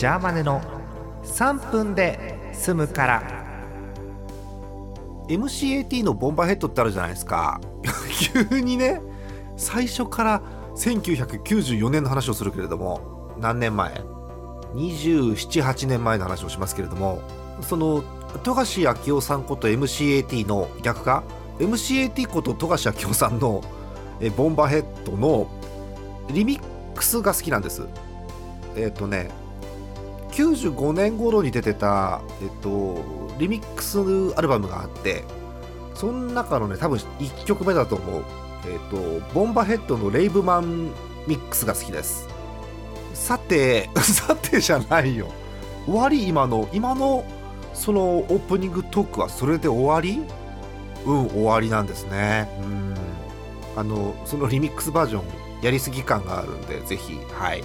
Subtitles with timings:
[0.00, 0.62] ジャーマネの
[1.24, 3.22] 3分で済むから。
[5.28, 7.60] MCAT のボンバーヘッドってあるじゃないですか。
[8.48, 9.02] 急にね
[9.58, 10.42] 最初から
[10.74, 14.02] 1994年の話をするけれども何年前
[14.72, 17.20] ？278年前の話をしますけれども
[17.60, 18.02] その
[18.42, 21.24] 富樫明夫さんこと MCAT の逆か
[21.58, 23.60] ？MCAT こと富樫明夫さんの
[24.18, 25.46] えボンバーヘッドの
[26.32, 26.62] リミッ
[26.94, 27.86] クスが好きなんです。
[28.76, 29.28] えっ、とね
[30.32, 32.98] 95年頃に出てた、えっと、
[33.38, 33.98] リミックス
[34.36, 35.24] アルバムがあって
[35.94, 38.22] その中のね多分1曲目だと思う。
[38.66, 40.90] えっとボンバーヘッドのレイブマン
[41.26, 42.28] ミックスが好きです。
[43.14, 45.28] さて さてじゃないよ。
[45.86, 47.24] 終わり今の今の
[47.74, 50.22] そのオープニングトークはそれで終わり？
[51.06, 52.48] うん終わりなんですね。
[52.62, 52.94] うん。
[53.76, 55.22] あのそのリミックスバージョン
[55.62, 57.62] やりすぎ感があるんでぜひはい。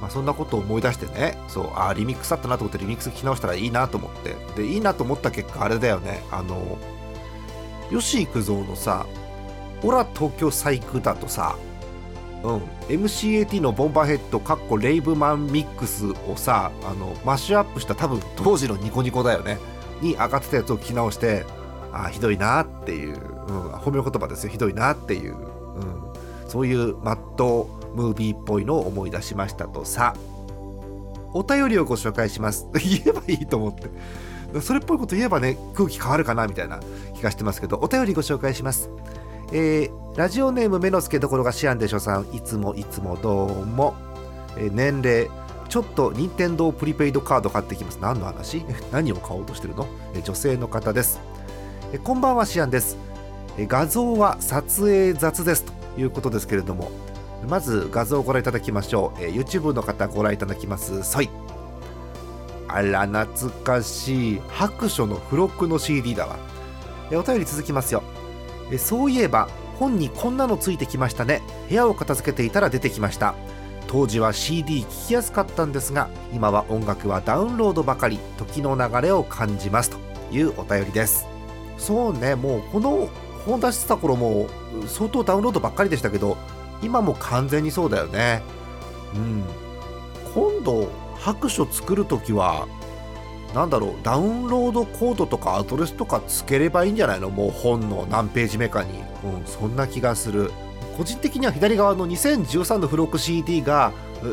[0.00, 4.36] まあ、そんなことを思い出してねそうああリミックスだったなと思ってリミックス聞き直したらいいなと思って。
[4.54, 6.22] でいいなと思った結果あれだよね。
[6.30, 6.78] あの
[7.90, 9.06] 吉幾三のさ
[9.82, 11.56] 「オラ東京細工」だとさ
[12.42, 19.58] うん、MCAT のボンバーヘッドかっこレイブマンミックスをさあのマッシュアップした多分当時のニコニコだよね。
[20.00, 21.44] に上がってたやつを聞き直して
[21.92, 24.52] ああひどいなっていう、うん、褒め言葉ですよ。
[24.52, 26.02] ひどいなっていう、うん、
[26.46, 30.14] そういうマットムービーっぽいのを思い出しましたとさ。
[31.32, 32.66] お便りをご紹介します。
[32.74, 33.90] 言えばいいと思って。
[34.60, 36.80] それっぽいこと言えばね空気変わるかなみたいな
[37.14, 38.90] 気がしてますけどお便りご紹介します。
[39.52, 42.26] えー、ラジオネーム目の付けどころがシアンでしょさん。
[42.32, 43.94] いつもいつもどうも、
[44.56, 45.30] えー、年齢
[45.68, 47.98] ちょっと任天堂プリペイドカード買ってきます。
[48.00, 48.64] 何の話？
[48.92, 51.20] 何を買おうとしてるの、えー、女性の方です、
[51.92, 52.96] えー、こんばんはシアンです、
[53.58, 56.90] えー、画像は撮影雑ですということですけれども
[57.48, 61.02] まず画像をご覧いただきましょう、えー、YouTube の方ご覧いただきます。
[61.02, 61.30] そい
[62.68, 64.40] あら懐かしい。
[64.48, 66.36] 白書の付録の CD だわ。
[67.12, 68.02] お便り続きますよ。
[68.72, 69.48] えそういえば
[69.78, 71.42] 本にこんなのついてきましたね。
[71.68, 73.34] 部屋を片付けていたら出てきました。
[73.86, 79.90] 当時は CD 聴きやすかったんですが今は音楽はダウンロードばかり時の流れを感じます。
[79.90, 79.98] と
[80.32, 81.26] いうお便りです。
[81.78, 83.08] そうねもうこの
[83.46, 84.48] 本出してた頃も
[84.88, 86.36] 相当ダウンロードばっかりでしたけど
[86.82, 88.42] 今も完全にそうだよね。
[89.14, 89.44] うん。
[90.34, 92.68] 今度白書作る時は
[93.54, 97.30] なんだろうダウンロードコードとかアドレスとかつければいいんじゃないの？
[97.30, 98.90] もう本の何ページ目かに、
[99.24, 100.50] うん、そんな気がする。
[100.98, 103.92] 個人的には左側の2013の付録 CD が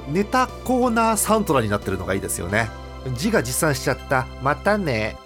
[0.10, 2.70] ネタコーナーサントラになってるのがいいですよね。
[3.18, 4.28] 字が持参しちゃった。
[4.42, 5.18] またね。